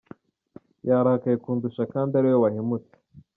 Yarakaye 0.87 1.35
kundusha 1.43 1.81
kandi 1.93 2.11
ari 2.19 2.27
we 2.31 2.37
wahemutse…”. 2.43 2.95